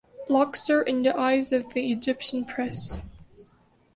Luxor 0.29 0.81
in 0.81 1.03
the 1.03 1.15
eyes 1.15 1.51
of 1.51 1.75
the 1.75 1.91
Egyptian 1.91 2.43
press. 2.43 3.03